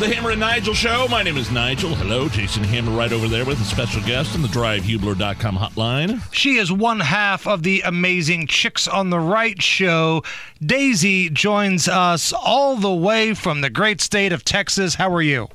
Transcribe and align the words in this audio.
The 0.00 0.14
Hammer 0.14 0.30
and 0.30 0.40
Nigel 0.40 0.72
show. 0.72 1.06
My 1.10 1.22
name 1.22 1.36
is 1.36 1.50
Nigel. 1.50 1.94
Hello, 1.94 2.26
Jason 2.26 2.64
Hammer 2.64 2.90
right 2.92 3.12
over 3.12 3.28
there 3.28 3.44
with 3.44 3.60
a 3.60 3.64
special 3.64 4.00
guest 4.02 4.34
on 4.34 4.40
the 4.40 4.48
drivehubler.com 4.48 5.58
hotline. 5.58 6.22
She 6.32 6.56
is 6.56 6.72
one 6.72 7.00
half 7.00 7.46
of 7.46 7.64
the 7.64 7.82
amazing 7.82 8.46
Chicks 8.46 8.88
on 8.88 9.10
the 9.10 9.20
Right 9.20 9.60
show. 9.60 10.22
Daisy 10.64 11.28
joins 11.28 11.86
us 11.86 12.32
all 12.32 12.76
the 12.76 12.90
way 12.90 13.34
from 13.34 13.60
the 13.60 13.68
great 13.68 14.00
state 14.00 14.32
of 14.32 14.42
Texas. 14.42 14.94
How 14.94 15.12
are 15.12 15.20
you? 15.20 15.48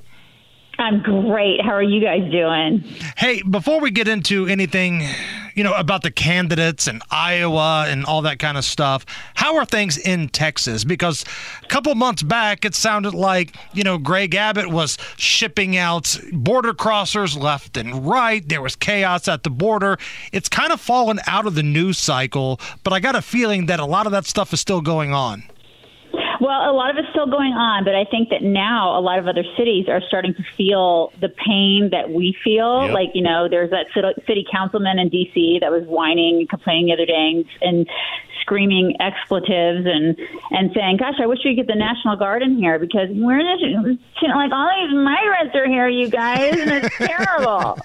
I'm 0.78 1.02
great. 1.02 1.62
How 1.62 1.72
are 1.72 1.82
you 1.82 2.00
guys 2.00 2.30
doing? 2.32 2.84
Hey, 3.18 3.42
before 3.42 3.80
we 3.80 3.90
get 3.90 4.08
into 4.08 4.46
anything, 4.46 5.08
you 5.56 5.64
know, 5.64 5.74
about 5.74 6.04
the 6.04 6.12
candidates 6.12 6.88
and 6.88 7.02
Iowa 7.10 7.86
and 7.88 8.06
all 8.06 8.22
that 8.24 8.40
kind 8.40 8.58
of 8.58 8.66
stuff, 8.66 9.06
how 9.34 9.56
are 9.56 9.66
things 9.66 9.98
in 9.98 10.30
Texas? 10.30 10.84
Because 10.84 11.26
a 11.64 11.68
couple 11.68 11.96
months 11.96 12.22
back, 12.22 12.66
it 12.66 12.76
sounded 12.76 13.14
like, 13.14 13.56
you 13.74 13.84
know, 13.84 13.98
Greg 13.98 14.36
Abbott 14.36 14.70
was 14.70 14.98
shipping 15.18 15.78
out 15.78 16.18
border 16.32 16.74
crossers 16.74 17.40
left 17.40 17.78
and 17.78 18.06
right. 18.06 18.48
There 18.48 18.62
was 18.62 18.76
chaos 18.76 19.28
at 19.28 19.44
the 19.44 19.50
border. 19.50 19.98
It's 20.32 20.50
kind 20.50 20.72
of 20.72 20.82
fallen 20.82 21.20
out 21.26 21.48
of 21.48 21.56
the 21.56 21.64
news 21.64 21.98
cycle, 21.98 22.60
but 22.84 22.94
I 22.94 23.00
got 23.00 23.16
a 23.16 23.22
feeling 23.22 23.68
that 23.68 23.80
a 23.80 23.86
lot 23.86 24.06
of 24.06 24.12
that 24.12 24.26
stuff 24.26 24.54
is 24.54 24.60
still 24.60 24.82
going 24.82 25.14
on. 25.14 25.44
Well, 26.46 26.70
a 26.70 26.78
lot 26.78 26.92
of 26.92 26.98
it's 26.98 27.10
still 27.10 27.26
going 27.26 27.54
on, 27.54 27.84
but 27.86 27.96
I 27.96 28.06
think 28.06 28.30
that 28.30 28.44
now 28.44 29.00
a 29.00 29.02
lot 29.02 29.18
of 29.18 29.28
other 29.28 29.44
cities 29.58 29.90
are 29.90 30.00
starting 30.08 30.36
to 30.36 30.44
feel 30.56 31.12
the 31.20 31.30
pain 31.30 31.90
that 31.92 32.12
we 32.12 32.38
feel. 32.44 32.86
Yep. 32.86 32.94
Like, 32.94 33.10
you 33.16 33.24
know, 33.24 33.50
there's 33.50 33.72
that 33.72 33.88
city- 34.28 34.46
councilman 34.52 35.00
in 35.00 35.10
D.C. 35.10 35.58
that 35.62 35.72
was 35.72 35.88
whining 35.88 36.38
and 36.38 36.48
complaining 36.48 36.86
the 36.86 36.94
other 36.94 37.08
day 37.08 37.34
and, 37.34 37.46
and 37.62 37.90
screaming 38.42 38.96
expletives 39.00 39.88
and 39.90 40.16
and 40.52 40.70
saying, 40.76 40.98
"Gosh, 40.98 41.16
I 41.20 41.26
wish 41.26 41.40
we 41.44 41.56
could 41.56 41.66
get 41.66 41.74
the 41.74 41.80
National 41.80 42.16
Guard 42.16 42.44
in 42.44 42.58
here 42.58 42.78
because 42.78 43.10
we're 43.10 43.42
just, 43.42 43.64
you 43.64 44.28
know, 44.28 44.36
like 44.36 44.52
all 44.52 44.70
these 44.70 44.94
migrants 44.94 45.56
are 45.56 45.66
here, 45.68 45.90
you 45.90 46.10
guys, 46.10 46.54
and 46.54 46.70
it's 46.70 46.96
terrible." 47.02 47.80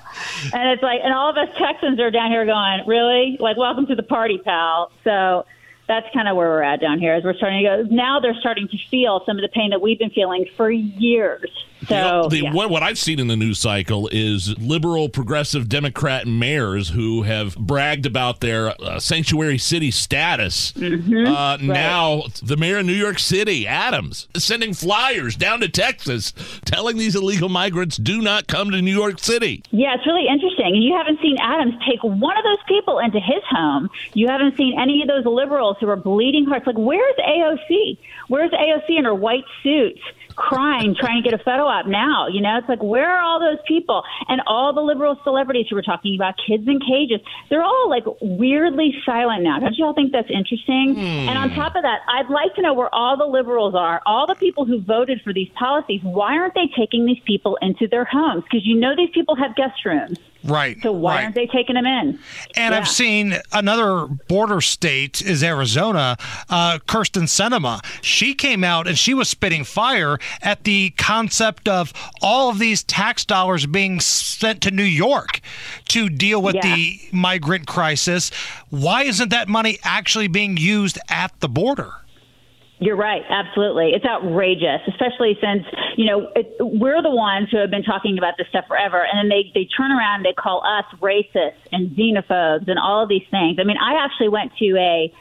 and 0.52 0.68
it's 0.68 0.82
like, 0.82 1.00
and 1.02 1.14
all 1.14 1.30
of 1.30 1.36
us 1.38 1.48
Texans 1.56 1.98
are 1.98 2.10
down 2.10 2.30
here 2.30 2.44
going, 2.44 2.84
"Really? 2.86 3.38
Like, 3.40 3.56
welcome 3.56 3.86
to 3.86 3.94
the 3.94 4.02
party, 4.02 4.36
pal." 4.36 4.92
So 5.02 5.46
that's 5.90 6.06
kind 6.14 6.28
of 6.28 6.36
where 6.36 6.48
we're 6.48 6.62
at 6.62 6.80
down 6.80 7.00
here. 7.00 7.12
As 7.14 7.24
we're 7.24 7.34
starting 7.34 7.64
to 7.64 7.64
go 7.64 7.94
now, 7.94 8.20
they're 8.20 8.38
starting 8.38 8.68
to 8.68 8.78
feel 8.90 9.22
some 9.26 9.36
of 9.36 9.42
the 9.42 9.48
pain 9.48 9.70
that 9.70 9.82
we've 9.82 9.98
been 9.98 10.10
feeling 10.10 10.46
for 10.56 10.70
years. 10.70 11.50
So 11.88 12.28
the, 12.28 12.42
yeah. 12.42 12.52
what, 12.52 12.70
what 12.70 12.82
I've 12.82 12.98
seen 12.98 13.18
in 13.18 13.28
the 13.28 13.36
news 13.36 13.58
cycle 13.58 14.08
is 14.12 14.56
liberal, 14.58 15.08
progressive 15.08 15.68
Democrat 15.68 16.26
mayors 16.26 16.90
who 16.90 17.22
have 17.22 17.56
bragged 17.56 18.06
about 18.06 18.40
their 18.40 18.74
uh, 18.82 18.98
sanctuary 19.00 19.58
city 19.58 19.90
status. 19.90 20.72
Mm-hmm. 20.72 21.26
Uh, 21.26 21.56
Now, 21.58 22.24
the 22.42 22.56
mayor 22.56 22.78
of 22.78 22.86
New 22.86 22.92
York 22.92 23.18
City, 23.18 23.66
Adams, 23.66 24.28
is 24.34 24.44
sending 24.44 24.74
flyers 24.74 25.36
down 25.36 25.60
to 25.60 25.68
Texas 25.68 26.32
telling 26.64 26.96
these 26.98 27.14
illegal 27.16 27.48
migrants 27.48 27.96
do 27.96 28.20
not 28.20 28.46
come 28.46 28.70
to 28.70 28.82
New 28.82 28.94
York 28.94 29.18
City. 29.18 29.62
Yeah, 29.70 29.94
it's 29.94 30.06
really 30.06 30.26
interesting. 30.28 30.66
And 30.66 30.82
you 30.84 30.94
haven't 30.96 31.20
seen 31.20 31.36
Adams 31.40 31.74
take 31.88 32.02
one 32.02 32.36
of 32.36 32.44
those 32.44 32.62
people 32.68 32.98
into 32.98 33.20
his 33.20 33.42
home. 33.48 33.88
You 34.14 34.28
haven't 34.28 34.56
seen 34.56 34.78
any 34.78 35.02
of 35.02 35.08
those 35.08 35.24
liberals 35.24 35.76
who 35.80 35.88
are 35.88 35.96
bleeding 35.96 36.44
hearts. 36.44 36.66
Like, 36.66 36.78
where's 36.78 37.16
AOC? 37.16 37.98
Where's 38.28 38.50
AOC 38.50 38.98
in 38.98 39.04
her 39.04 39.14
white 39.14 39.44
suit? 39.62 39.98
Crying, 40.40 40.96
trying 40.98 41.22
to 41.22 41.30
get 41.30 41.38
a 41.38 41.42
photo 41.44 41.64
op 41.64 41.86
now. 41.86 42.26
You 42.26 42.40
know, 42.40 42.56
it's 42.56 42.68
like, 42.68 42.82
where 42.82 43.10
are 43.10 43.20
all 43.20 43.38
those 43.38 43.60
people? 43.68 44.02
And 44.26 44.40
all 44.46 44.72
the 44.72 44.80
liberal 44.80 45.20
celebrities 45.22 45.66
who 45.68 45.76
were 45.76 45.82
talking 45.82 46.14
about 46.16 46.34
kids 46.46 46.66
in 46.66 46.80
cages, 46.80 47.20
they're 47.50 47.62
all 47.62 47.90
like 47.90 48.04
weirdly 48.22 48.94
silent 49.04 49.42
now. 49.42 49.58
Don't 49.58 49.76
you 49.76 49.84
all 49.84 49.92
think 49.92 50.12
that's 50.12 50.30
interesting? 50.30 50.94
Hmm. 50.94 51.28
And 51.28 51.36
on 51.36 51.50
top 51.50 51.76
of 51.76 51.82
that, 51.82 52.00
I'd 52.08 52.30
like 52.30 52.54
to 52.54 52.62
know 52.62 52.72
where 52.72 52.92
all 52.94 53.18
the 53.18 53.26
liberals 53.26 53.74
are, 53.74 54.00
all 54.06 54.26
the 54.26 54.34
people 54.34 54.64
who 54.64 54.80
voted 54.80 55.20
for 55.22 55.34
these 55.34 55.50
policies. 55.50 56.00
Why 56.02 56.38
aren't 56.38 56.54
they 56.54 56.70
taking 56.74 57.04
these 57.04 57.20
people 57.26 57.58
into 57.60 57.86
their 57.86 58.06
homes? 58.06 58.44
Because 58.44 58.64
you 58.64 58.80
know 58.80 58.96
these 58.96 59.10
people 59.12 59.36
have 59.36 59.54
guest 59.54 59.84
rooms. 59.84 60.18
Right. 60.42 60.76
So 60.82 60.92
why 60.92 61.16
right. 61.16 61.24
aren't 61.24 61.34
they 61.34 61.46
taking 61.46 61.74
them 61.74 61.86
in? 61.86 62.18
And 62.56 62.72
Yeah. 62.72 62.78
I've 62.78 62.88
seen 62.88 63.36
another 63.52 64.06
border 64.28 64.60
state 64.60 65.20
is 65.20 65.42
Arizona. 65.42 66.16
Uh, 66.48 66.78
Kyrsten 66.88 67.24
Sinema, 67.24 67.84
she 68.02 68.34
came 68.34 68.64
out 68.64 68.86
and 68.86 68.96
she 68.98 69.12
was 69.14 69.28
spitting 69.28 69.64
fire 69.64 70.18
at 70.42 70.64
the 70.64 70.90
concept 70.96 71.68
of 71.68 71.92
all 72.22 72.48
of 72.50 72.58
these 72.58 72.82
tax 72.82 73.24
dollars 73.24 73.66
being 73.66 74.00
sent 74.00 74.60
to 74.62 74.70
New 74.70 74.82
York 74.82 75.40
to 75.88 76.08
deal 76.08 76.40
with 76.40 76.54
Yeah. 76.56 76.74
the 76.74 77.00
migrant 77.12 77.66
crisis. 77.66 78.30
Why 78.70 79.02
isn't 79.04 79.28
that 79.30 79.48
money 79.48 79.78
actually 79.84 80.28
being 80.28 80.56
used 80.56 80.98
at 81.08 81.38
the 81.40 81.48
border? 81.48 81.92
You're 82.80 82.96
right. 82.96 83.20
Absolutely. 83.28 83.90
It's 83.94 84.06
outrageous, 84.06 84.80
especially 84.88 85.36
since, 85.38 85.64
you 85.98 86.06
know, 86.06 86.32
it, 86.34 86.56
we're 86.60 87.02
the 87.02 87.10
ones 87.10 87.48
who 87.50 87.58
have 87.58 87.70
been 87.70 87.82
talking 87.82 88.16
about 88.16 88.34
this 88.38 88.48
stuff 88.48 88.64
forever. 88.66 89.04
And 89.04 89.18
then 89.18 89.28
they, 89.28 89.52
they 89.52 89.68
turn 89.76 89.92
around 89.92 90.16
and 90.16 90.24
they 90.24 90.32
call 90.32 90.64
us 90.64 90.86
racist 90.98 91.60
and 91.72 91.90
xenophobes 91.90 92.68
and 92.68 92.78
all 92.78 93.02
of 93.02 93.10
these 93.10 93.26
things. 93.30 93.58
I 93.60 93.64
mean, 93.64 93.76
I 93.76 94.02
actually 94.02 94.28
went 94.28 94.56
to 94.56 94.76
a, 94.78 95.12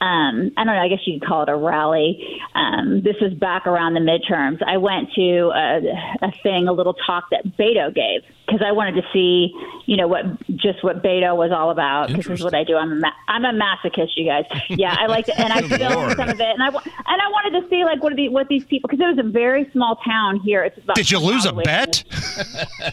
um, 0.00 0.52
I 0.56 0.64
don't 0.64 0.74
know, 0.74 0.80
I 0.80 0.88
guess 0.88 1.00
you 1.06 1.18
could 1.18 1.28
call 1.28 1.42
it 1.42 1.48
a 1.48 1.56
rally. 1.56 2.40
Um, 2.54 3.02
this 3.02 3.16
was 3.20 3.34
back 3.34 3.66
around 3.66 3.94
the 3.94 4.00
midterms. 4.00 4.62
I 4.62 4.76
went 4.76 5.12
to 5.14 5.50
a, 5.54 5.80
a 6.22 6.32
thing, 6.42 6.68
a 6.68 6.72
little 6.72 6.94
talk 6.94 7.30
that 7.30 7.56
Beto 7.56 7.92
gave 7.92 8.22
because 8.46 8.62
I 8.64 8.72
wanted 8.72 9.02
to 9.02 9.02
see, 9.12 9.52
you 9.86 9.96
know, 9.96 10.06
what 10.06 10.24
just 10.56 10.84
what 10.84 11.02
Beto 11.02 11.36
was 11.36 11.50
all 11.52 11.70
about. 11.70 12.08
Because 12.08 12.26
this 12.26 12.38
is 12.38 12.44
what 12.44 12.54
I 12.54 12.64
do. 12.64 12.76
I'm 12.76 12.92
a 12.92 12.96
ma- 12.96 13.12
I'm 13.26 13.44
a 13.44 13.52
masochist, 13.52 14.16
you 14.16 14.24
guys. 14.24 14.44
Yeah, 14.70 14.94
I 14.98 15.06
like 15.06 15.26
to, 15.26 15.38
and 15.38 15.52
I 15.52 15.62
filmed 15.68 16.16
some 16.16 16.28
of 16.28 16.40
it, 16.40 16.48
and 16.48 16.62
I 16.62 16.68
and 16.68 16.76
I 17.22 17.28
wanted 17.30 17.60
to 17.60 17.68
see 17.68 17.84
like 17.84 18.02
what 18.02 18.12
are 18.12 18.16
the, 18.16 18.28
what 18.28 18.48
these 18.48 18.64
people 18.64 18.88
because 18.88 19.02
it 19.02 19.08
was 19.08 19.18
a 19.18 19.28
very 19.28 19.68
small 19.72 19.96
town 19.96 20.40
here. 20.40 20.62
It's 20.62 20.78
about 20.78 20.96
Did 20.96 21.10
you 21.10 21.18
lose 21.18 21.44
a 21.44 21.52
miles 21.52 21.54
away 21.54 21.64
from 21.64 21.72
bet? 21.72 22.04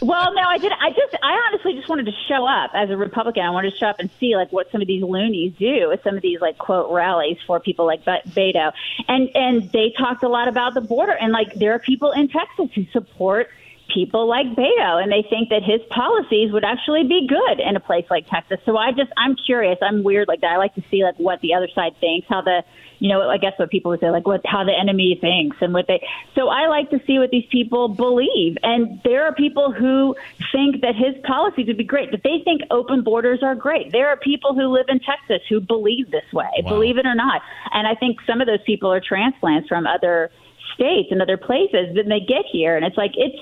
well, 0.02 0.34
no, 0.34 0.42
I 0.42 0.58
did. 0.58 0.72
I 0.72 0.90
just, 0.90 1.16
I 1.22 1.48
honestly 1.48 1.74
just 1.74 1.88
wanted 1.88 2.06
to 2.06 2.12
show 2.28 2.46
up 2.46 2.70
as 2.74 2.90
a 2.90 2.96
Republican. 2.96 3.42
I 3.42 3.50
wanted 3.50 3.72
to 3.72 3.78
show 3.78 3.86
up 3.86 3.96
and 3.98 4.10
see 4.18 4.36
like 4.36 4.52
what 4.52 4.70
some 4.70 4.80
of 4.80 4.86
these 4.86 5.02
loonies 5.02 5.54
do 5.58 5.88
with 5.88 6.02
some 6.02 6.16
of 6.16 6.22
these 6.22 6.40
like 6.40 6.58
quote 6.58 6.90
rallies 6.96 7.38
for 7.46 7.60
people 7.60 7.86
like 7.86 8.04
Be- 8.04 8.30
Beto, 8.30 8.72
and 9.08 9.28
and 9.34 9.70
they 9.72 9.92
talked 9.96 10.22
a 10.22 10.28
lot 10.28 10.48
about 10.48 10.74
the 10.74 10.80
border. 10.80 11.12
And 11.12 11.32
like 11.32 11.54
there 11.54 11.72
are 11.72 11.78
people 11.78 12.12
in 12.12 12.28
Texas 12.28 12.70
who 12.74 12.84
support 12.86 13.48
people 13.92 14.26
like 14.28 14.46
Beto 14.46 15.02
and 15.02 15.10
they 15.10 15.24
think 15.28 15.48
that 15.50 15.62
his 15.62 15.80
policies 15.90 16.52
would 16.52 16.64
actually 16.64 17.04
be 17.04 17.26
good 17.26 17.60
in 17.60 17.76
a 17.76 17.80
place 17.80 18.04
like 18.10 18.28
Texas. 18.28 18.58
So 18.64 18.76
I 18.76 18.92
just 18.92 19.10
I'm 19.16 19.36
curious. 19.36 19.78
I'm 19.80 20.02
weird 20.02 20.28
like 20.28 20.40
that. 20.40 20.52
I 20.52 20.56
like 20.56 20.74
to 20.74 20.82
see 20.90 21.04
like 21.04 21.16
what 21.18 21.40
the 21.40 21.54
other 21.54 21.68
side 21.74 21.96
thinks, 22.00 22.26
how 22.28 22.42
the 22.42 22.64
you 22.98 23.10
know, 23.10 23.28
I 23.28 23.36
guess 23.36 23.52
what 23.58 23.70
people 23.70 23.90
would 23.90 24.00
say 24.00 24.10
like 24.10 24.26
what 24.26 24.40
how 24.44 24.64
the 24.64 24.72
enemy 24.72 25.18
thinks 25.20 25.58
and 25.60 25.72
what 25.72 25.86
they 25.86 26.06
so 26.34 26.48
I 26.48 26.66
like 26.68 26.90
to 26.90 27.00
see 27.06 27.18
what 27.18 27.30
these 27.30 27.46
people 27.50 27.88
believe. 27.88 28.56
And 28.62 29.00
there 29.04 29.24
are 29.24 29.34
people 29.34 29.72
who 29.72 30.16
think 30.52 30.80
that 30.80 30.94
his 30.94 31.14
policies 31.24 31.66
would 31.66 31.76
be 31.78 31.84
great, 31.84 32.10
that 32.10 32.22
they 32.22 32.40
think 32.44 32.62
open 32.70 33.02
borders 33.02 33.40
are 33.42 33.54
great. 33.54 33.92
There 33.92 34.08
are 34.08 34.16
people 34.16 34.54
who 34.54 34.68
live 34.68 34.86
in 34.88 35.00
Texas 35.00 35.46
who 35.48 35.60
believe 35.60 36.10
this 36.10 36.30
way, 36.32 36.48
Wow. 36.62 36.70
believe 36.70 36.98
it 36.98 37.06
or 37.06 37.14
not. 37.14 37.42
And 37.72 37.86
I 37.86 37.94
think 37.94 38.18
some 38.26 38.40
of 38.40 38.46
those 38.46 38.62
people 38.64 38.90
are 38.92 39.00
transplants 39.00 39.68
from 39.68 39.86
other 39.86 40.30
states 40.76 41.08
and 41.10 41.20
other 41.20 41.36
places 41.36 41.96
then 41.96 42.08
they 42.08 42.20
get 42.20 42.44
here. 42.50 42.76
And 42.76 42.84
it's 42.84 42.96
like 42.96 43.12
it's 43.16 43.36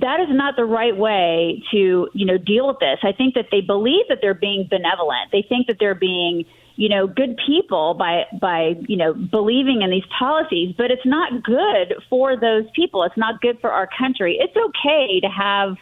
that 0.00 0.20
is 0.20 0.28
not 0.30 0.56
the 0.56 0.64
right 0.64 0.96
way 0.96 1.62
to 1.70 2.08
you 2.12 2.26
know 2.26 2.38
deal 2.38 2.66
with 2.66 2.80
this. 2.80 2.98
I 3.02 3.12
think 3.12 3.34
that 3.34 3.46
they 3.52 3.60
believe 3.60 4.08
that 4.08 4.18
they're 4.20 4.34
being 4.34 4.66
benevolent. 4.68 5.30
They 5.30 5.44
think 5.48 5.68
that 5.68 5.76
they're 5.78 5.94
being 5.94 6.44
you 6.76 6.88
know 6.88 7.06
good 7.06 7.38
people 7.46 7.94
by 7.94 8.24
by 8.40 8.74
you 8.88 8.96
know 8.96 9.14
believing 9.14 9.82
in 9.82 9.90
these 9.90 10.08
policies. 10.18 10.74
But 10.76 10.90
it's 10.90 11.06
not 11.06 11.44
good 11.44 11.94
for 12.10 12.36
those 12.38 12.64
people. 12.74 13.04
It's 13.04 13.16
not 13.16 13.40
good 13.40 13.60
for 13.60 13.70
our 13.70 13.88
country. 13.98 14.38
It's 14.40 14.56
okay 14.56 15.20
to 15.20 15.28
have 15.28 15.76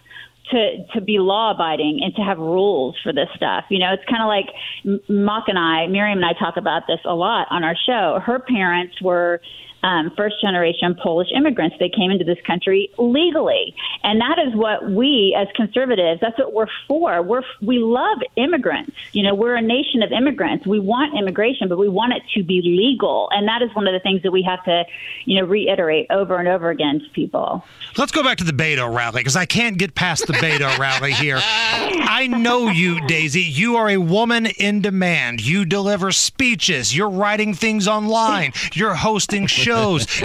to 0.51 0.85
to 0.95 1.01
be 1.01 1.19
law 1.19 1.53
abiding 1.53 2.01
and 2.03 2.15
to 2.17 2.23
have 2.23 2.39
rules 2.39 2.97
for 3.03 3.13
this 3.13 3.29
stuff. 3.37 3.65
You 3.71 3.79
know, 3.79 3.93
it's 3.93 4.05
kind 4.09 4.23
of 4.23 4.29
like 4.29 5.01
Mock 5.09 5.45
and 5.49 5.59
I, 5.59 5.87
Miriam 5.87 6.19
and 6.19 6.27
I 6.27 6.33
talk 6.39 6.57
about 6.57 6.83
this 6.87 7.01
a 7.05 7.15
lot 7.15 7.49
on 7.51 7.65
our 7.65 7.77
show. 7.87 8.21
Her 8.25 8.39
parents 8.39 9.01
were 9.03 9.41
um, 9.87 10.11
first 10.17 10.41
generation 10.41 10.97
Polish 11.01 11.29
immigrants. 11.35 11.77
They 11.79 11.89
came 11.89 12.11
into 12.11 12.25
this 12.25 12.39
country 12.45 12.91
legally, 12.99 13.73
and 14.03 14.21
that 14.21 14.39
is 14.45 14.55
what 14.55 14.91
we 14.91 15.37
as 15.39 15.47
conservatives. 15.55 16.21
That's 16.21 16.37
what 16.39 16.53
we're 16.53 16.67
for. 16.89 17.23
We're 17.23 17.43
we 17.63 17.79
love 17.79 18.19
immigrants. 18.35 18.97
You 19.13 19.23
know, 19.23 19.35
we're 19.35 19.55
a 19.55 19.63
nation 19.63 20.03
of 20.03 20.11
immigrants. 20.11 20.67
We 20.67 20.81
want 20.81 21.17
immigration, 21.17 21.69
but 21.69 21.79
we 21.79 21.89
want 21.89 22.15
it 22.15 22.23
to 22.35 22.43
be 22.43 22.61
legal, 22.63 23.29
and 23.31 23.47
that 23.47 23.63
is 23.63 23.73
one 23.75 23.87
of 23.87 23.93
the 23.93 24.01
things 24.01 24.23
that 24.25 24.33
we 24.33 24.43
have 24.43 24.65
to, 24.65 24.85
you 25.25 25.41
know, 25.41 25.47
reiterate 25.47 26.09
over 26.11 26.37
and 26.37 26.49
over 26.49 26.71
again 26.71 26.99
to 26.99 27.09
people. 27.11 27.65
Let's 27.97 28.13
go 28.13 28.25
back 28.25 28.39
to 28.39 28.45
the 28.45 28.53
Beto 28.53 28.93
rally 28.93 29.21
because 29.21 29.37
I 29.37 29.47
can't 29.47 29.79
get 29.79 29.95
past 29.95 30.27
the 30.27 30.33
Beto 30.33 30.77
rally 30.81 31.13
here. 31.13 31.39
I 31.41 32.27
know 32.27 32.69
you, 32.69 33.07
Daisy. 33.07 33.43
You 33.43 33.77
are 33.77 33.89
a 33.89 33.99
woman 33.99 34.47
in 34.47 34.81
demand. 34.81 35.47
You 35.47 35.65
deliver 35.65 36.11
speeches. 36.11 36.97
You're 36.97 37.09
writing 37.09 37.55
things 37.55 37.87
online. 37.87 38.53
You're 38.73 38.95
hosting 38.95 39.47
shows. 39.47 39.76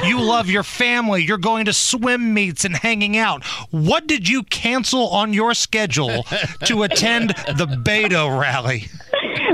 You 0.03 0.19
love 0.21 0.49
your 0.49 0.63
family. 0.63 1.23
You're 1.23 1.37
going 1.37 1.65
to 1.65 1.73
swim 1.73 2.33
meets 2.33 2.65
and 2.65 2.75
hanging 2.75 3.17
out. 3.17 3.43
What 3.71 4.07
did 4.07 4.27
you 4.27 4.43
cancel 4.43 5.09
on 5.09 5.33
your 5.33 5.53
schedule 5.53 6.23
to 6.65 6.83
attend 6.83 7.29
the 7.29 7.81
Beto 7.83 8.39
rally? 8.39 8.85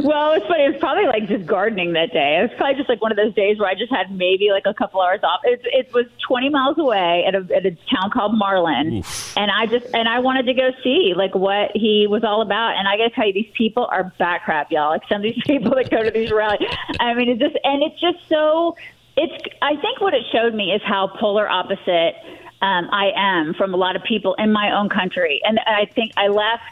well, 0.04 0.34
it's 0.34 0.46
funny. 0.48 0.64
It 0.66 0.72
was 0.74 0.80
probably 0.80 1.06
like 1.06 1.28
just 1.28 1.46
gardening 1.46 1.94
that 1.94 2.12
day. 2.12 2.38
It 2.40 2.44
was 2.44 2.52
probably 2.58 2.76
just 2.76 2.90
like 2.90 3.02
one 3.02 3.12
of 3.12 3.18
those 3.18 3.34
days 3.34 3.60
where 3.60 3.70
I 3.70 3.76
just 3.76 3.92
had 3.92 4.12
maybe 4.12 4.50
like 4.52 4.64
a 4.66 4.74
couple 4.74 5.02
hours 5.02 5.20
off. 5.24 5.42
It, 5.44 5.62
it 5.66 5.94
was 5.94 6.06
20 6.28 6.50
miles 6.50 6.78
away 6.78 7.26
at 7.28 7.36
a, 7.36 7.56
at 7.56 7.66
a 7.66 7.72
town 7.94 8.12
called 8.12 8.38
Marlin, 8.38 8.98
Oof. 8.98 9.38
and 9.38 9.50
I 9.52 9.66
just 9.66 9.94
and 9.94 10.08
I 10.08 10.20
wanted 10.20 10.46
to 10.48 10.54
go 10.54 10.72
see 10.84 11.14
like 11.16 11.36
what 11.36 11.72
he 11.74 12.08
was 12.08 12.24
all 12.24 12.42
about. 12.42 12.76
And 12.78 12.88
I 12.88 12.98
got 12.98 13.06
to 13.06 13.10
tell 13.12 13.28
you, 13.28 13.34
these 13.34 13.52
people 13.58 13.88
are 13.92 14.12
back 14.18 14.46
crap, 14.46 14.72
y'all. 14.72 14.90
Like 14.90 15.04
some 15.10 15.18
of 15.18 15.24
these 15.24 15.42
people 15.48 15.72
that 15.76 15.90
go 15.90 16.04
to 16.04 16.12
these 16.12 16.32
rallies. 16.32 16.70
I 17.00 17.14
mean, 17.14 17.30
it's 17.30 17.42
just 17.42 17.58
and 17.64 17.84
it's 17.84 18.00
just 18.00 18.18
so. 18.30 18.76
It's. 19.18 19.44
I 19.62 19.76
think 19.76 20.00
what 20.00 20.14
it 20.14 20.24
showed 20.32 20.54
me 20.54 20.72
is 20.72 20.82
how 20.86 21.08
polar 21.08 21.50
opposite 21.50 22.16
um, 22.62 22.90
I 22.92 23.12
am 23.16 23.54
from 23.54 23.74
a 23.74 23.78
lot 23.78 23.96
of 23.96 24.04
people 24.04 24.36
in 24.36 24.52
my 24.52 24.72
own 24.76 24.90
country, 24.90 25.42
and 25.44 25.60
I 25.60 25.86
think 25.86 26.14
I 26.18 26.28
left 26.28 26.64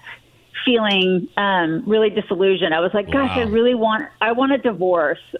feeling 0.65 1.29
um, 1.37 1.83
really 1.85 2.09
disillusioned. 2.09 2.73
I 2.73 2.79
was 2.79 2.93
like, 2.93 3.09
gosh, 3.11 3.29
wow. 3.35 3.43
I 3.43 3.45
really 3.45 3.75
want, 3.75 4.09
I 4.19 4.31
want 4.31 4.51
a 4.51 4.57
divorce. 4.57 5.19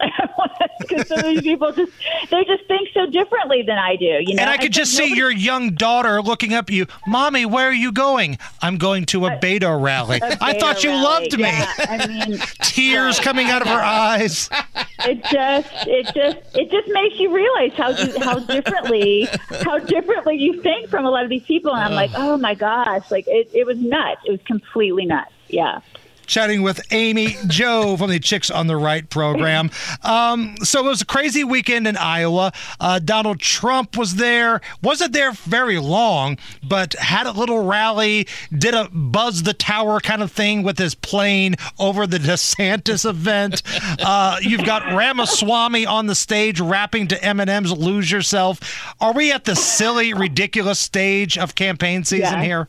Because 0.78 1.08
so 1.08 1.16
many 1.16 1.40
people 1.40 1.72
just, 1.72 1.90
they 2.30 2.44
just 2.44 2.64
think 2.68 2.90
so 2.92 3.06
differently 3.06 3.62
than 3.66 3.78
I 3.78 3.96
do. 3.96 4.04
You 4.04 4.34
know, 4.34 4.42
and 4.42 4.50
I 4.50 4.56
could 4.58 4.66
I 4.66 4.68
just 4.68 4.92
see 4.92 5.04
nobody... 5.04 5.18
your 5.18 5.30
young 5.32 5.70
daughter 5.70 6.20
looking 6.20 6.52
up 6.52 6.68
at 6.68 6.74
you, 6.74 6.86
mommy, 7.06 7.46
where 7.46 7.66
are 7.66 7.72
you 7.72 7.90
going? 7.90 8.38
I'm 8.60 8.76
going 8.76 9.06
to 9.06 9.26
a, 9.26 9.34
a 9.34 9.38
Beto 9.38 9.82
rally. 9.82 10.20
A 10.22 10.38
I 10.40 10.58
thought 10.58 10.84
you 10.84 10.90
rally. 10.90 11.02
loved 11.02 11.38
me. 11.38 11.44
Yeah, 11.44 11.72
I 11.78 12.06
mean, 12.06 12.38
tears 12.62 13.18
coming 13.18 13.48
out 13.48 13.62
of 13.62 13.68
her 13.68 13.82
eyes. 13.82 14.50
It 15.08 15.24
just, 15.24 15.86
it 15.86 16.04
just, 16.14 16.56
it 16.56 16.70
just 16.70 16.88
makes 16.92 17.18
you 17.18 17.34
realize 17.34 17.72
how 17.72 17.92
how 18.20 18.38
differently, 18.38 19.28
how 19.62 19.78
differently 19.78 20.36
you 20.36 20.62
think 20.62 20.88
from 20.88 21.04
a 21.04 21.10
lot 21.10 21.24
of 21.24 21.30
these 21.30 21.44
people. 21.44 21.74
And 21.74 21.82
I'm 21.82 21.94
like, 21.94 22.10
oh 22.14 22.36
my 22.36 22.54
gosh, 22.54 23.10
like 23.10 23.26
it, 23.26 23.50
it 23.52 23.66
was 23.66 23.78
nuts. 23.78 24.20
It 24.24 24.30
was 24.30 24.42
completely 24.42 25.04
nuts 25.04 25.16
nuts. 25.16 25.32
Yeah 25.48 25.80
chatting 26.26 26.62
with 26.62 26.80
Amy 26.92 27.36
Jo 27.46 27.96
from 27.96 28.10
the 28.10 28.18
Chicks 28.18 28.50
on 28.50 28.66
the 28.66 28.76
Right 28.76 29.08
program. 29.08 29.70
Um, 30.02 30.56
so 30.62 30.86
it 30.86 30.88
was 30.88 31.02
a 31.02 31.06
crazy 31.06 31.44
weekend 31.44 31.86
in 31.86 31.96
Iowa. 31.96 32.52
Uh, 32.80 32.98
Donald 32.98 33.40
Trump 33.40 33.96
was 33.96 34.16
there. 34.16 34.60
Wasn't 34.82 35.12
there 35.12 35.32
very 35.32 35.78
long, 35.78 36.38
but 36.62 36.94
had 36.94 37.26
a 37.26 37.32
little 37.32 37.64
rally, 37.64 38.26
did 38.56 38.74
a 38.74 38.88
buzz 38.90 39.42
the 39.42 39.54
tower 39.54 40.00
kind 40.00 40.22
of 40.22 40.32
thing 40.32 40.62
with 40.62 40.78
his 40.78 40.94
plane 40.94 41.54
over 41.78 42.06
the 42.06 42.18
DeSantis 42.18 43.08
event. 43.08 43.62
Uh, 43.98 44.38
you've 44.40 44.64
got 44.64 44.82
Ramaswamy 44.94 45.86
on 45.86 46.06
the 46.06 46.14
stage 46.14 46.60
rapping 46.60 47.08
to 47.08 47.16
Eminem's 47.16 47.72
"Lose 47.72 48.10
Yourself." 48.10 48.94
Are 49.00 49.12
we 49.12 49.32
at 49.32 49.44
the 49.44 49.56
silly, 49.56 50.12
ridiculous 50.12 50.78
stage 50.78 51.38
of 51.38 51.54
campaign 51.54 52.04
season 52.04 52.40
yeah. 52.40 52.42
here? 52.42 52.68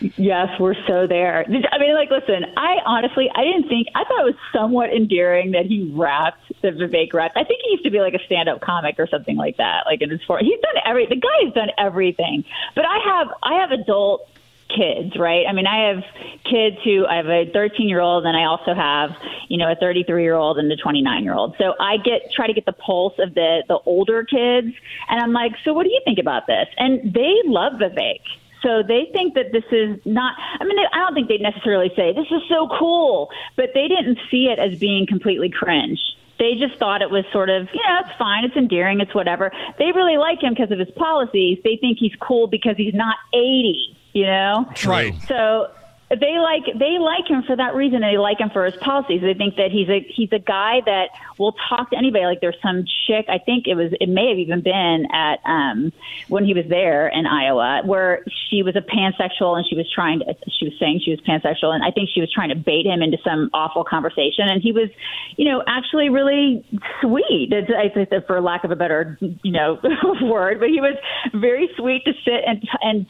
Yes, 0.00 0.48
we're 0.60 0.76
so 0.86 1.06
there. 1.08 1.44
I 1.44 1.78
mean, 1.78 1.94
like, 1.94 2.10
listen, 2.10 2.44
I 2.56 2.76
honestly, 2.86 3.28
I 3.34 3.42
didn't 3.42 3.68
think, 3.68 3.88
I 3.96 4.04
thought 4.04 4.20
it 4.20 4.34
was 4.34 4.40
somewhat 4.52 4.90
endearing 4.90 5.52
that 5.52 5.66
he 5.66 5.90
rapped, 5.92 6.40
that 6.62 6.74
Vivek 6.76 7.12
rapped. 7.12 7.36
I 7.36 7.42
think 7.42 7.60
he 7.64 7.72
used 7.72 7.84
to 7.84 7.90
be 7.90 8.00
like 8.00 8.14
a 8.14 8.24
stand 8.24 8.48
up 8.48 8.60
comic 8.60 8.96
or 8.98 9.08
something 9.08 9.36
like 9.36 9.56
that, 9.56 9.86
like 9.86 10.00
in 10.00 10.10
his 10.10 10.20
sport. 10.20 10.42
He's 10.42 10.60
done 10.60 10.82
every, 10.86 11.06
the 11.06 11.16
guy 11.16 11.44
has 11.44 11.54
done 11.54 11.70
everything. 11.76 12.44
But 12.76 12.84
I 12.86 12.98
have, 12.98 13.28
I 13.42 13.54
have 13.60 13.72
adult 13.72 14.28
kids, 14.68 15.16
right? 15.16 15.46
I 15.48 15.52
mean, 15.52 15.66
I 15.66 15.88
have 15.88 16.04
kids 16.44 16.76
who 16.84 17.06
I 17.06 17.16
have 17.16 17.26
a 17.26 17.50
13 17.50 17.88
year 17.88 18.00
old 18.00 18.24
and 18.24 18.36
I 18.36 18.44
also 18.44 18.74
have, 18.74 19.16
you 19.48 19.56
know, 19.56 19.70
a 19.70 19.74
33 19.74 20.22
year 20.22 20.34
old 20.34 20.58
and 20.58 20.70
a 20.70 20.76
29 20.76 21.24
year 21.24 21.34
old. 21.34 21.56
So 21.58 21.74
I 21.80 21.96
get 21.96 22.30
try 22.32 22.46
to 22.46 22.52
get 22.52 22.66
the 22.66 22.72
pulse 22.72 23.14
of 23.18 23.34
the 23.34 23.62
the 23.66 23.78
older 23.86 24.24
kids 24.24 24.74
and 25.08 25.20
I'm 25.20 25.32
like, 25.32 25.52
"So 25.64 25.72
what 25.72 25.84
do 25.84 25.90
you 25.90 26.00
think 26.04 26.18
about 26.18 26.46
this?" 26.46 26.68
And 26.76 27.12
they 27.12 27.34
love 27.44 27.74
Vivek. 27.74 28.20
So 28.62 28.82
they 28.82 29.08
think 29.12 29.34
that 29.34 29.52
this 29.52 29.64
is 29.70 29.98
not, 30.04 30.34
I 30.60 30.64
mean, 30.64 30.78
I 30.92 30.98
don't 30.98 31.14
think 31.14 31.28
they 31.28 31.38
necessarily 31.38 31.90
say, 31.94 32.12
this 32.12 32.26
is 32.30 32.42
so 32.48 32.68
cool, 32.78 33.30
but 33.56 33.70
they 33.74 33.86
didn't 33.88 34.18
see 34.30 34.46
it 34.46 34.58
as 34.58 34.78
being 34.78 35.06
completely 35.06 35.48
cringe. 35.48 36.00
They 36.38 36.54
just 36.54 36.78
thought 36.78 37.02
it 37.02 37.10
was 37.10 37.24
sort 37.32 37.50
of, 37.50 37.68
you 37.72 37.80
know, 37.88 37.98
it's 38.00 38.16
fine, 38.16 38.44
it's 38.44 38.56
endearing, 38.56 39.00
it's 39.00 39.14
whatever. 39.14 39.52
They 39.78 39.92
really 39.92 40.18
like 40.18 40.40
him 40.40 40.54
because 40.54 40.70
of 40.70 40.78
his 40.78 40.90
policies. 40.92 41.58
They 41.64 41.76
think 41.76 41.98
he's 41.98 42.14
cool 42.20 42.46
because 42.46 42.76
he's 42.76 42.94
not 42.94 43.16
80, 43.34 43.96
you 44.12 44.24
know? 44.24 44.72
Right. 44.86 45.14
So 45.26 45.70
they 46.10 46.38
like 46.38 46.64
they 46.78 46.96
like 46.98 47.28
him 47.28 47.42
for 47.46 47.54
that 47.54 47.74
reason. 47.74 48.00
They 48.00 48.16
like 48.16 48.40
him 48.40 48.48
for 48.50 48.64
his 48.64 48.74
policies. 48.80 49.20
They 49.20 49.34
think 49.34 49.56
that 49.56 49.70
he's 49.70 49.88
a 49.90 50.00
he's 50.08 50.32
a 50.32 50.38
guy 50.38 50.80
that 50.86 51.10
will 51.38 51.54
talk 51.68 51.90
to 51.90 51.98
anybody. 51.98 52.24
Like 52.24 52.40
there's 52.40 52.56
some 52.62 52.84
chick. 53.06 53.26
I 53.28 53.36
think 53.36 53.66
it 53.66 53.74
was 53.74 53.92
it 54.00 54.08
may 54.08 54.30
have 54.30 54.38
even 54.38 54.62
been 54.62 55.04
at 55.12 55.40
um 55.44 55.92
when 56.28 56.46
he 56.46 56.54
was 56.54 56.64
there 56.68 57.08
in 57.08 57.26
Iowa 57.26 57.82
where 57.84 58.24
she 58.48 58.62
was 58.62 58.74
a 58.74 58.80
pansexual 58.80 59.56
and 59.58 59.66
she 59.68 59.76
was 59.76 59.84
trying 59.92 60.20
to 60.20 60.34
she 60.58 60.64
was 60.64 60.74
saying 60.80 61.02
she 61.04 61.10
was 61.10 61.20
pansexual 61.28 61.74
and 61.74 61.84
I 61.84 61.90
think 61.90 62.08
she 62.08 62.20
was 62.20 62.32
trying 62.32 62.48
to 62.48 62.56
bait 62.56 62.86
him 62.86 63.02
into 63.02 63.18
some 63.22 63.50
awful 63.52 63.84
conversation 63.84 64.48
and 64.48 64.62
he 64.62 64.72
was 64.72 64.88
you 65.36 65.44
know 65.44 65.62
actually 65.66 66.08
really 66.08 66.64
sweet. 67.02 67.52
I 67.52 67.92
think 67.92 68.08
for 68.26 68.40
lack 68.40 68.64
of 68.64 68.70
a 68.70 68.76
better 68.76 69.18
you 69.20 69.52
know 69.52 69.78
word, 70.22 70.58
but 70.58 70.70
he 70.70 70.80
was 70.80 70.96
very 71.34 71.68
sweet 71.76 72.06
to 72.06 72.12
sit 72.24 72.40
and 72.46 72.66
and 72.80 73.06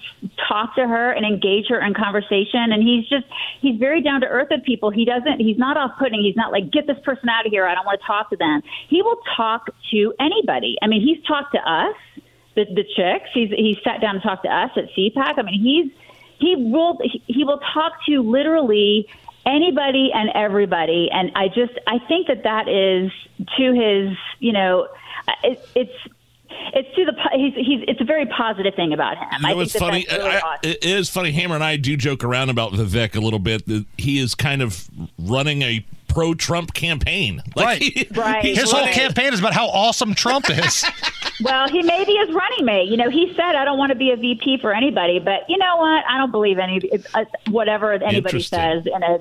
talk 0.48 0.74
to 0.74 0.82
her 0.82 1.12
and 1.12 1.24
engage 1.24 1.66
her 1.68 1.78
in 1.78 1.94
conversation 1.94 2.72
and 2.72 2.87
he's 2.88 3.08
just 3.08 3.26
he's 3.60 3.78
very 3.78 4.02
down 4.02 4.20
to 4.22 4.26
earth 4.26 4.48
with 4.50 4.64
people. 4.64 4.90
He 4.90 5.04
doesn't 5.04 5.40
he's 5.40 5.58
not 5.58 5.76
off 5.76 5.92
putting. 5.98 6.22
He's 6.22 6.36
not 6.36 6.52
like 6.52 6.70
get 6.70 6.86
this 6.86 6.98
person 7.04 7.28
out 7.28 7.46
of 7.46 7.52
here. 7.52 7.66
I 7.66 7.74
don't 7.74 7.84
want 7.86 8.00
to 8.00 8.06
talk 8.06 8.30
to 8.30 8.36
them. 8.36 8.62
He 8.88 9.02
will 9.02 9.20
talk 9.36 9.70
to 9.90 10.14
anybody. 10.18 10.76
I 10.82 10.86
mean, 10.86 11.02
he's 11.02 11.24
talked 11.24 11.52
to 11.54 11.60
us, 11.60 11.96
the 12.54 12.64
the 12.64 12.84
chicks. 12.96 13.30
He's 13.34 13.50
he's 13.50 13.76
sat 13.84 14.00
down 14.00 14.16
and 14.16 14.22
talked 14.22 14.44
to 14.44 14.50
us 14.50 14.70
at 14.76 14.84
CPAC. 14.96 15.38
I 15.38 15.42
mean, 15.42 15.60
he's 15.60 15.92
he 16.38 16.56
will 16.56 16.98
he 17.26 17.44
will 17.44 17.60
talk 17.74 17.92
to 18.08 18.22
literally 18.22 19.08
anybody 19.46 20.10
and 20.12 20.30
everybody 20.34 21.08
and 21.10 21.30
i 21.34 21.48
just 21.48 21.72
i 21.86 21.98
think 22.06 22.26
that 22.26 22.42
that 22.42 22.68
is 22.68 23.10
to 23.56 23.72
his 23.72 24.16
you 24.40 24.52
know 24.52 24.86
it, 25.42 25.66
it's 25.74 25.92
it's 26.50 26.94
to 26.96 27.04
the 27.04 27.14
he's 27.32 27.54
he's 27.54 27.84
it's 27.88 28.00
a 28.00 28.04
very 28.04 28.26
positive 28.26 28.74
thing 28.74 28.92
about 28.92 29.16
him. 29.16 29.28
You 29.40 29.54
know, 29.54 29.60
it's 29.60 29.76
funny. 29.76 30.06
Really 30.10 30.24
I, 30.24 30.40
awesome. 30.40 30.70
It 30.70 30.84
is 30.84 31.08
funny. 31.08 31.32
Hammer 31.32 31.54
and 31.54 31.64
I 31.64 31.76
do 31.76 31.96
joke 31.96 32.24
around 32.24 32.50
about 32.50 32.72
Vivek 32.72 33.16
a 33.16 33.20
little 33.20 33.38
bit. 33.38 33.66
That 33.66 33.86
he 33.96 34.18
is 34.18 34.34
kind 34.34 34.62
of 34.62 34.88
running 35.18 35.62
a 35.62 35.84
pro-Trump 36.08 36.74
campaign. 36.74 37.42
Like 37.54 37.66
right. 37.66 37.82
He, 37.82 38.08
right. 38.14 38.44
His 38.44 38.70
whole 38.70 38.86
campaign 38.88 39.32
is 39.32 39.40
about 39.40 39.52
how 39.52 39.68
awesome 39.68 40.14
Trump 40.14 40.46
is. 40.50 40.84
well, 41.42 41.68
he 41.68 41.82
may 41.82 42.04
be 42.04 42.16
his 42.16 42.34
running 42.34 42.64
mate. 42.64 42.88
You 42.88 42.96
know, 42.96 43.10
he 43.10 43.32
said, 43.34 43.54
"I 43.54 43.64
don't 43.64 43.78
want 43.78 43.90
to 43.90 43.96
be 43.96 44.10
a 44.10 44.16
VP 44.16 44.58
for 44.58 44.74
anybody," 44.74 45.18
but 45.18 45.48
you 45.48 45.58
know 45.58 45.76
what? 45.76 46.04
I 46.08 46.18
don't 46.18 46.30
believe 46.30 46.58
any 46.58 46.80
uh, 47.14 47.24
whatever 47.48 47.92
anybody 47.92 48.42
says 48.42 48.86
in 48.86 49.02
a 49.02 49.20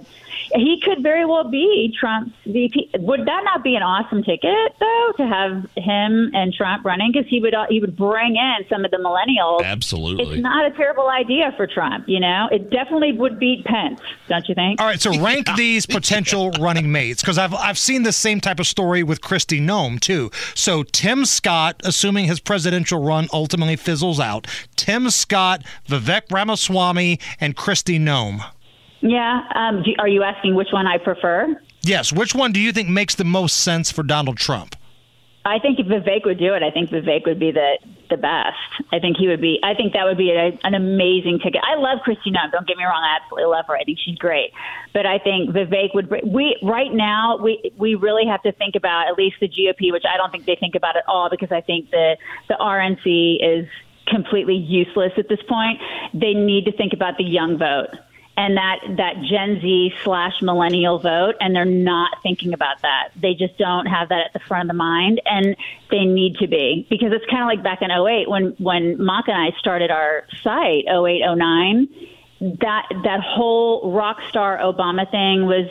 he 0.56 0.82
could 0.84 1.04
very 1.04 1.25
well 1.25 1.50
be 1.50 1.94
Trump's 2.00 2.32
VP. 2.46 2.92
Would 3.00 3.22
that 3.22 3.44
not 3.44 3.63
be 3.63 3.75
an 3.75 3.84
awesome 3.84 4.24
ticket 4.24 4.75
though 4.80 5.12
to 5.18 5.27
have 5.27 5.70
him 5.75 6.32
and 6.34 6.54
Trump 6.54 6.86
running? 6.86 7.12
Because 7.12 7.27
he 7.30 7.39
would 7.39 7.54
uh, 7.54 7.66
he 7.70 7.80
would 7.80 7.96
bring 7.96 8.36
in 8.36 8.68
some 8.70 8.86
of 8.86 8.92
the 8.92 8.98
millennials. 8.98 9.63
Absolutely, 9.63 10.36
it's 10.36 10.42
not 10.42 10.66
a 10.66 10.72
terrible 10.72 11.10
idea 11.10 11.54
for 11.56 11.68
Trump. 11.68 12.08
You 12.08 12.20
know, 12.20 12.48
it 12.51 12.70
definitely 12.70 13.13
would 13.13 13.39
beat 13.39 13.66
Pence, 13.66 14.00
don't 14.27 14.48
you 14.48 14.56
think? 14.56 14.80
All 14.82 14.88
right, 14.88 15.01
so 15.01 15.18
rank 15.22 15.48
these 15.58 15.86
potential 15.86 16.51
running 16.60 16.92
mates 16.92 17.22
because 17.22 17.38
I've 17.38 17.54
I've 17.54 17.77
seen 17.77 18.04
the 18.04 18.12
same 18.12 18.42
type 18.42 18.60
of 18.60 18.68
story 18.68 19.04
with 19.04 19.22
Kristi 19.22 19.62
Noem 19.62 20.00
too. 20.00 20.32
So 20.56 20.84
Tim 20.84 21.25
Scott, 21.25 21.82
assuming 21.84 22.25
his 22.25 22.39
presidential 22.39 23.04
run 23.04 23.27
ultimately 23.34 23.75
fizzles 23.75 24.20
out, 24.20 24.48
Tim 24.75 25.10
Scott, 25.10 25.63
Vivek 25.88 26.32
Ramaswamy, 26.32 27.20
and 27.39 27.56
Kristi 27.56 28.00
Noem. 28.00 28.44
Yeah. 29.01 29.42
Um, 29.56 29.84
do, 29.84 29.94
are 30.00 30.08
you 30.08 30.24
asking 30.24 30.56
which 30.56 30.70
one 30.72 30.88
I 30.88 30.98
prefer? 30.98 31.60
Yes. 31.82 32.12
Which 32.12 32.36
one 32.36 32.51
do 32.51 32.60
you 32.60 32.72
think 32.72 32.89
makes 32.89 33.16
the 33.16 33.24
most 33.24 33.58
sense 33.58 33.92
for 33.92 34.04
Donald 34.04 34.38
Trump? 34.38 34.75
I 35.48 35.60
think 35.60 35.80
if 35.80 35.88
Vivek 35.88 36.25
would 36.25 36.39
do 36.39 36.54
it. 36.54 36.62
I 36.62 36.72
think 36.72 36.89
Vivek 36.89 37.25
would 37.25 37.39
be 37.39 37.51
the 37.51 37.77
the 38.10 38.18
best. 38.18 38.58
I 38.92 39.00
think 39.00 39.16
he 39.18 39.27
would 39.27 39.39
be. 39.39 39.60
I 39.63 39.74
think 39.74 39.94
that 39.94 40.04
would 40.04 40.18
be 40.18 40.32
a, 40.32 40.58
an 40.63 40.74
amazing 40.74 41.39
ticket. 41.39 41.62
I 41.63 41.80
love 41.80 42.00
Christina. 42.04 42.39
Don't 42.51 42.68
get 42.68 42.77
me 42.77 42.84
wrong. 42.84 43.01
I 43.01 43.18
absolutely 43.22 43.50
love 43.50 43.66
her. 43.68 43.75
I 43.75 43.84
think 43.84 43.98
she's 44.04 44.18
great. 44.18 44.51
But 44.94 45.06
I 45.06 45.20
think 45.20 45.51
Vivek 45.51 45.96
would. 45.96 46.12
We 46.25 46.58
right 46.62 46.92
now 46.92 47.38
we 47.42 47.72
we 47.77 47.96
really 47.96 48.25
have 48.27 48.42
to 48.44 48.51
think 48.51 48.75
about 48.75 49.08
at 49.08 49.18
least 49.18 49.38
the 49.39 49.48
GOP, 49.48 49.94
which 49.94 50.04
I 50.04 50.18
don't 50.18 50.32
think 50.32 50.46
they 50.46 50.56
think 50.56 50.75
about 50.75 50.98
at 50.98 51.08
all 51.08 51.30
because 51.30 51.51
I 51.51 51.62
think 51.62 51.92
the 51.92 52.18
the 52.50 52.56
RNC 52.60 53.38
is 53.42 53.68
completely 54.08 54.56
useless 54.56 55.13
at 55.18 55.30
this 55.30 55.42
point. 55.48 55.80
They 56.13 56.34
need 56.34 56.66
to 56.66 56.72
think 56.72 56.92
about 56.92 57.18
the 57.18 57.24
young 57.24 57.58
vote 57.58 57.96
and 58.38 58.56
that 58.56 58.79
that 58.98 59.15
Gen 59.24 59.60
Z 59.60 59.94
slash 60.03 60.41
millennial 60.44 61.00
vote, 61.00 61.36
and 61.41 61.56
they're 61.56 61.65
not 61.65 62.22
thinking 62.22 62.53
about 62.53 62.82
that. 62.84 63.10
They 63.20 63.34
just 63.34 63.58
don't 63.58 63.88
have 63.88 64.10
that 64.10 64.27
at 64.27 64.34
the 64.34 64.39
front 64.39 64.63
of 64.63 64.67
the 64.67 64.77
mind, 64.77 65.20
and 65.25 65.58
they 65.89 66.06
need 66.06 66.38
to 66.38 66.48
be 66.48 66.86
because 66.88 67.12
it's 67.12 67.25
kind 67.25 67.41
of 67.41 67.48
like 67.48 67.63
back 67.63 67.82
in 67.82 67.89
08 67.89 68.29
when 68.29 68.56
when 68.60 69.03
Mock 69.03 69.27
and 69.27 69.36
I 69.36 69.58
started 69.58 69.89
our 69.89 70.25
site 70.44 70.86
08 70.88 71.24
09. 71.36 71.89
That 72.39 72.86
that 73.03 73.22
whole 73.22 73.91
rock 73.91 74.20
star 74.29 74.60
Obama 74.60 75.10
thing 75.10 75.48
was 75.48 75.67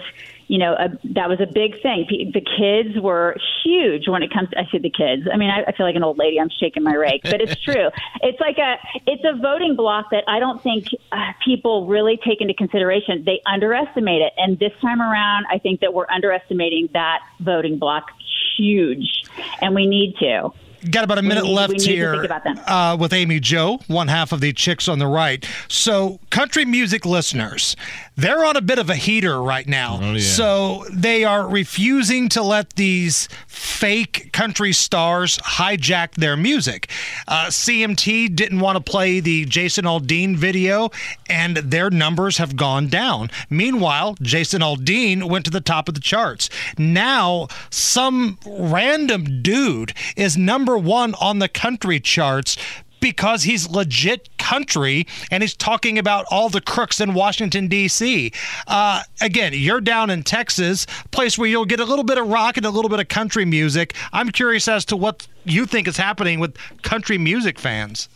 you 0.48 0.58
know, 0.58 0.74
a, 0.74 0.88
that 1.14 1.28
was 1.28 1.40
a 1.40 1.46
big 1.46 1.80
thing. 1.82 2.06
The 2.32 2.40
kids 2.40 3.00
were 3.00 3.36
huge 3.64 4.08
when 4.08 4.22
it 4.22 4.32
comes. 4.32 4.50
To, 4.50 4.58
I 4.58 4.64
say 4.70 4.78
the 4.78 4.90
kids. 4.90 5.26
I 5.32 5.36
mean, 5.36 5.50
I, 5.50 5.64
I 5.68 5.72
feel 5.72 5.86
like 5.86 5.96
an 5.96 6.04
old 6.04 6.18
lady. 6.18 6.40
I'm 6.40 6.50
shaking 6.50 6.82
my 6.82 6.94
rake, 6.94 7.22
but 7.24 7.40
it's 7.40 7.60
true. 7.60 7.88
it's 8.22 8.40
like 8.40 8.58
a 8.58 8.76
it's 9.06 9.24
a 9.24 9.36
voting 9.40 9.74
block 9.74 10.06
that 10.12 10.24
I 10.28 10.38
don't 10.38 10.62
think 10.62 10.86
uh, 11.10 11.32
people 11.44 11.86
really 11.86 12.18
take 12.24 12.40
into 12.40 12.54
consideration. 12.54 13.24
They 13.24 13.40
underestimate 13.46 14.22
it, 14.22 14.32
and 14.36 14.58
this 14.58 14.72
time 14.80 15.02
around, 15.02 15.46
I 15.50 15.58
think 15.58 15.80
that 15.80 15.92
we're 15.92 16.06
underestimating 16.08 16.90
that 16.92 17.20
voting 17.40 17.78
block 17.78 18.10
huge, 18.56 19.24
and 19.60 19.74
we 19.74 19.86
need 19.86 20.16
to. 20.20 20.52
Got 20.90 21.04
about 21.04 21.18
a 21.18 21.22
minute 21.22 21.44
need, 21.44 21.52
left 21.52 21.80
here 21.82 22.26
uh, 22.66 22.96
with 22.98 23.12
Amy 23.12 23.40
Jo, 23.40 23.80
one 23.86 24.08
half 24.08 24.32
of 24.32 24.40
the 24.40 24.52
Chicks 24.52 24.88
on 24.88 24.98
the 24.98 25.06
Right. 25.06 25.46
So, 25.68 26.20
country 26.30 26.64
music 26.64 27.06
listeners, 27.06 27.76
they're 28.16 28.44
on 28.44 28.56
a 28.56 28.60
bit 28.60 28.78
of 28.78 28.90
a 28.90 28.94
heater 28.94 29.42
right 29.42 29.66
now. 29.66 29.98
Oh, 30.02 30.12
yeah. 30.12 30.20
So, 30.20 30.84
they 30.92 31.24
are 31.24 31.48
refusing 31.48 32.28
to 32.30 32.42
let 32.42 32.74
these 32.74 33.28
fake 33.46 34.30
country 34.32 34.72
stars 34.72 35.38
hijack 35.38 36.12
their 36.14 36.36
music. 36.36 36.90
Uh, 37.26 37.46
CMT 37.46 38.34
didn't 38.34 38.60
want 38.60 38.76
to 38.76 38.90
play 38.90 39.20
the 39.20 39.44
Jason 39.46 39.84
Aldean 39.84 40.36
video, 40.36 40.90
and 41.28 41.56
their 41.56 41.90
numbers 41.90 42.38
have 42.38 42.56
gone 42.56 42.88
down. 42.88 43.30
Meanwhile, 43.50 44.16
Jason 44.22 44.60
Aldean 44.60 45.28
went 45.28 45.44
to 45.46 45.50
the 45.50 45.60
top 45.60 45.88
of 45.88 45.94
the 45.94 46.00
charts. 46.00 46.48
Now, 46.78 47.48
some 47.70 48.38
random 48.46 49.42
dude 49.42 49.92
is 50.16 50.36
number 50.36 50.75
one 50.78 51.14
on 51.14 51.38
the 51.38 51.48
country 51.48 52.00
charts 52.00 52.56
because 53.00 53.44
he's 53.44 53.68
legit 53.68 54.36
country 54.38 55.06
and 55.30 55.42
he's 55.42 55.54
talking 55.54 55.98
about 55.98 56.24
all 56.30 56.48
the 56.48 56.60
crooks 56.60 57.00
in 57.00 57.14
Washington, 57.14 57.68
D.C. 57.68 58.32
Uh, 58.66 59.02
again, 59.20 59.52
you're 59.54 59.80
down 59.80 60.10
in 60.10 60.22
Texas, 60.22 60.86
place 61.10 61.38
where 61.38 61.48
you'll 61.48 61.64
get 61.64 61.80
a 61.80 61.84
little 61.84 62.04
bit 62.04 62.18
of 62.18 62.28
rock 62.28 62.56
and 62.56 62.66
a 62.66 62.70
little 62.70 62.88
bit 62.88 63.00
of 63.00 63.08
country 63.08 63.44
music. 63.44 63.94
I'm 64.12 64.30
curious 64.30 64.68
as 64.68 64.84
to 64.86 64.96
what 64.96 65.26
you 65.44 65.66
think 65.66 65.88
is 65.88 65.96
happening 65.96 66.40
with 66.40 66.56
country 66.82 67.18
music 67.18 67.58
fans. 67.58 68.08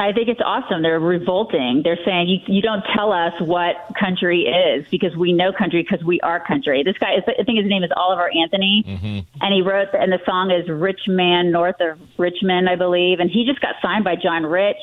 I 0.00 0.12
think 0.12 0.28
it's 0.28 0.40
awesome. 0.42 0.80
They're 0.80 0.98
revolting. 0.98 1.82
They're 1.84 1.98
saying 2.06 2.28
you, 2.28 2.38
you 2.46 2.62
don't 2.62 2.82
tell 2.96 3.12
us 3.12 3.34
what 3.38 3.76
country 3.98 4.44
is 4.44 4.88
because 4.88 5.14
we 5.14 5.34
know 5.34 5.52
country 5.52 5.82
because 5.82 6.02
we 6.02 6.20
are 6.22 6.40
country. 6.40 6.82
This 6.82 6.96
guy, 6.96 7.16
is, 7.16 7.24
I 7.26 7.44
think 7.44 7.58
his 7.58 7.68
name 7.68 7.84
is 7.84 7.90
Oliver 7.94 8.30
Anthony, 8.34 8.82
mm-hmm. 8.86 9.44
and 9.44 9.54
he 9.54 9.60
wrote 9.60 9.88
and 9.92 10.10
the 10.10 10.20
song 10.24 10.50
is 10.50 10.68
"Rich 10.70 11.02
Man 11.06 11.50
North 11.50 11.80
of 11.80 12.00
Richmond," 12.16 12.70
I 12.70 12.76
believe, 12.76 13.20
and 13.20 13.30
he 13.30 13.44
just 13.44 13.60
got 13.60 13.74
signed 13.82 14.04
by 14.04 14.16
John 14.16 14.46
Rich. 14.46 14.78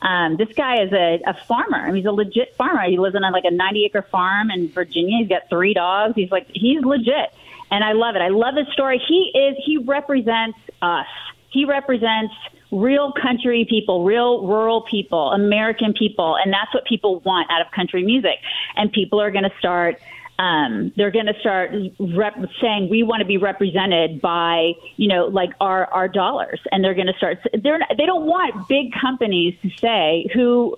Um, 0.00 0.36
this 0.36 0.52
guy 0.56 0.82
is 0.82 0.92
a, 0.92 1.20
a 1.26 1.34
farmer. 1.34 1.78
I 1.78 1.86
mean, 1.86 1.96
he's 1.96 2.06
a 2.06 2.12
legit 2.12 2.54
farmer. 2.54 2.82
He 2.88 2.98
lives 2.98 3.16
on 3.16 3.22
like 3.32 3.44
a 3.44 3.50
90 3.50 3.84
acre 3.86 4.02
farm 4.02 4.52
in 4.52 4.68
Virginia. 4.68 5.18
He's 5.18 5.28
got 5.28 5.48
three 5.50 5.74
dogs. 5.74 6.14
He's 6.14 6.30
like 6.30 6.46
he's 6.54 6.84
legit, 6.84 7.34
and 7.72 7.82
I 7.82 7.92
love 7.92 8.14
it. 8.14 8.22
I 8.22 8.28
love 8.28 8.54
his 8.54 8.68
story. 8.72 9.02
He 9.08 9.32
is 9.34 9.56
he 9.66 9.78
represents 9.78 10.58
us. 10.80 11.06
He 11.50 11.64
represents 11.64 12.32
real 12.72 13.12
country 13.12 13.66
people, 13.68 14.04
real 14.04 14.46
rural 14.46 14.82
people, 14.82 15.30
American 15.32 15.92
people, 15.92 16.36
and 16.42 16.52
that's 16.52 16.72
what 16.74 16.84
people 16.86 17.20
want 17.20 17.50
out 17.50 17.60
of 17.64 17.70
country 17.72 18.02
music. 18.02 18.38
And 18.76 18.90
people 18.90 19.20
are 19.20 19.30
going 19.30 19.44
to 19.44 19.52
start 19.58 20.00
um, 20.38 20.92
they're 20.96 21.10
going 21.10 21.26
to 21.26 21.38
start 21.40 21.72
rep- 22.00 22.36
saying 22.60 22.88
we 22.90 23.02
want 23.02 23.20
to 23.20 23.26
be 23.26 23.36
represented 23.36 24.20
by 24.20 24.72
you 24.96 25.06
know 25.06 25.26
like 25.26 25.50
our 25.60 25.86
our 25.86 26.08
dollars 26.08 26.60
and 26.72 26.82
they're 26.82 26.94
going 26.94 27.06
to 27.06 27.12
start 27.16 27.38
they're 27.62 27.78
they 27.96 28.06
don't 28.06 28.26
want 28.26 28.66
big 28.66 28.92
companies 28.98 29.54
to 29.62 29.70
say 29.78 30.26
who 30.34 30.74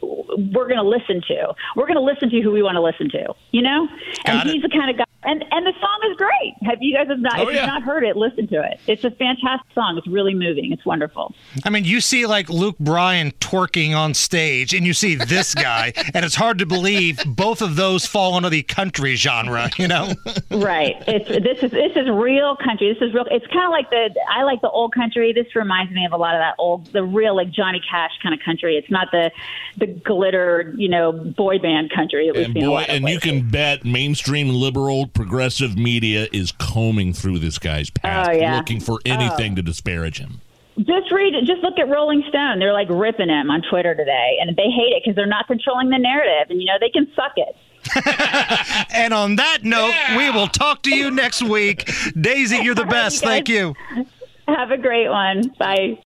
we're 0.52 0.68
going 0.68 0.76
to 0.76 0.82
listen 0.82 1.22
to 1.28 1.54
we're 1.76 1.86
going 1.86 1.96
to 1.96 2.02
listen 2.02 2.28
to 2.30 2.40
who 2.40 2.50
we 2.50 2.62
want 2.62 2.74
to 2.74 2.82
listen 2.82 3.08
to 3.10 3.32
you 3.52 3.62
know 3.62 3.88
Got 4.26 4.36
and 4.36 4.50
it. 4.50 4.52
he's 4.52 4.62
the 4.62 4.68
kind 4.68 4.90
of 4.90 4.98
guy 4.98 5.03
and 5.24 5.44
and 5.50 5.66
the 5.66 5.72
song 5.80 6.10
is 6.10 6.16
great 6.16 6.54
have 6.62 6.78
you 6.80 6.94
guys 6.96 7.08
have 7.08 7.18
not 7.18 7.38
Oh, 7.38 7.48
if 7.48 7.54
yeah. 7.54 7.62
you've 7.62 7.68
not 7.68 7.82
heard 7.82 8.04
it 8.04 8.16
listen 8.16 8.46
to 8.48 8.62
it 8.62 8.80
it's 8.86 9.04
a 9.04 9.10
fantastic 9.10 9.72
song 9.74 9.96
it's 9.98 10.06
really 10.06 10.34
moving 10.34 10.72
it's 10.72 10.84
wonderful 10.86 11.34
I 11.64 11.70
mean, 11.70 11.84
you 11.84 12.00
see 12.00 12.26
like 12.26 12.48
Luke 12.50 12.78
Bryan 12.78 13.30
twerking 13.40 13.96
on 13.96 14.12
stage, 14.14 14.74
and 14.74 14.84
you 14.86 14.92
see 14.92 15.14
this 15.14 15.54
guy, 15.70 15.92
and 16.12 16.24
it's 16.24 16.34
hard 16.34 16.58
to 16.58 16.66
believe 16.66 17.20
both 17.26 17.62
of 17.62 17.76
those 17.76 18.04
fall 18.06 18.34
under 18.34 18.50
the 18.50 18.62
country 18.62 19.14
genre, 19.14 19.70
you 19.78 19.88
know? 19.88 20.12
Right. 20.50 20.96
It's 21.06 21.28
this 21.28 21.62
is 21.62 21.70
this 21.70 21.92
is 21.96 22.08
real 22.08 22.56
country. 22.56 22.92
This 22.92 23.02
is 23.08 23.14
real. 23.14 23.24
It's 23.30 23.46
kind 23.48 23.64
of 23.64 23.70
like 23.70 23.90
the 23.90 24.14
I 24.30 24.42
like 24.44 24.60
the 24.60 24.70
old 24.70 24.94
country. 24.94 25.32
This 25.32 25.54
reminds 25.56 25.92
me 25.92 26.04
of 26.06 26.12
a 26.12 26.16
lot 26.16 26.34
of 26.34 26.40
that 26.40 26.54
old, 26.58 26.86
the 26.92 27.02
real 27.02 27.34
like 27.36 27.50
Johnny 27.50 27.80
Cash 27.88 28.10
kind 28.22 28.34
of 28.34 28.40
country. 28.44 28.76
It's 28.76 28.90
not 28.90 29.08
the 29.10 29.30
the 29.78 29.86
glitter, 29.86 30.74
you 30.76 30.88
know, 30.88 31.12
boy 31.12 31.58
band 31.58 31.90
country 31.94 32.26
that 32.28 32.36
we've 32.36 32.46
And 32.46 32.54
seen 32.54 32.64
a 32.64 32.66
boy, 32.66 32.72
lot 32.74 32.88
of 32.88 32.94
and 32.94 33.08
you 33.08 33.18
can 33.20 33.48
bet 33.50 33.84
mainstream 33.84 34.48
liberal 34.48 35.06
progressive 35.14 35.76
media 35.76 36.26
is 36.32 36.52
combing 36.52 37.12
through 37.12 37.38
this 37.38 37.58
guy's 37.58 37.90
past, 37.90 38.30
Oh, 38.30 38.32
yeah. 38.32 38.56
looking 38.56 38.80
for 38.80 38.94
oh. 38.94 39.00
anything 39.10 39.54
to 39.56 39.62
disparage 39.62 40.18
him. 40.18 40.40
just 40.78 41.10
read. 41.12 41.34
Just 41.46 41.62
look 41.62 41.78
at 41.78 41.88
Rolling 41.88 42.24
Stone. 42.28 42.58
They're 42.58 42.72
like 42.72 42.88
ripping 42.90 43.28
him 43.28 43.50
on 43.50 43.62
Twitter 43.70 43.94
today, 43.94 44.38
and 44.40 44.54
they 44.56 44.64
hate 44.70 44.92
it 44.96 45.02
because 45.04 45.16
they're 45.16 45.26
not 45.26 45.46
controlling 45.46 45.90
the 45.90 45.98
narrative, 45.98 46.50
and 46.50 46.60
you 46.60 46.66
know 46.66 46.74
they 46.80 46.90
can 46.90 47.06
suck 47.14 47.32
it. 47.36 47.56
And 48.94 49.12
on 49.12 49.36
that 49.36 49.58
note, 49.64 49.92
we 50.16 50.30
will 50.30 50.46
talk 50.48 50.82
to 50.84 50.94
you 50.96 51.10
next 51.10 51.42
week. 51.42 51.90
Daisy, 52.18 52.56
you're 52.58 52.74
the 52.74 52.82
All 52.82 52.86
right, 52.86 52.90
best. 52.90 53.16
you 53.16 53.28
guys. 53.28 53.34
Thank 53.34 53.48
you. 53.48 53.74
Have 54.48 54.70
a 54.70 54.78
great 54.78 55.08
one. 55.08 55.48
Bye. 55.58 55.98